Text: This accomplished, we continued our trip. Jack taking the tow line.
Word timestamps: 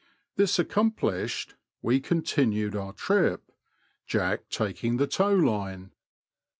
This 0.35 0.57
accomplished, 0.57 1.53
we 1.83 1.99
continued 1.99 2.75
our 2.75 2.91
trip. 2.91 3.51
Jack 4.07 4.49
taking 4.49 4.97
the 4.97 5.05
tow 5.05 5.31
line. 5.35 5.91